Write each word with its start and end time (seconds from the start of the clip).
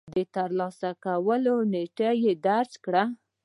د 0.15 0.17
ترلاسه 0.35 0.89
کولو 1.05 1.55
نېټه 1.71 2.09
يې 2.23 2.33
درج 2.45 2.71
کړئ. 2.85 3.05